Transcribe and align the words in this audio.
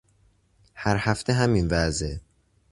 هر 0.73 0.97
هفته 0.99 1.33
همین 1.33 1.67
وضعه 1.71 2.21